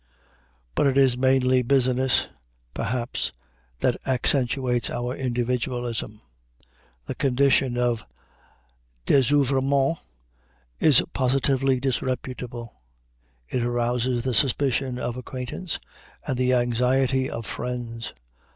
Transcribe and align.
But 0.73 0.87
it 0.87 0.97
is 0.97 1.15
mainly 1.15 1.61
"business," 1.61 2.27
perhaps, 2.73 3.31
that 3.81 3.97
accentuates 4.03 4.89
our 4.89 5.15
individualism. 5.15 6.21
The 7.05 7.13
condition 7.13 7.77
of 7.77 8.07
désœuvrement 9.05 9.99
is 10.79 11.03
positively 11.13 11.79
disreputable. 11.79 12.73
It 13.47 13.61
arouses 13.63 14.23
the 14.23 14.33
suspicion 14.33 14.97
of 14.97 15.17
acquaintance 15.17 15.77
and 16.25 16.35
the 16.35 16.55
anxiety 16.55 17.29
of 17.29 17.45
friends. 17.45 18.11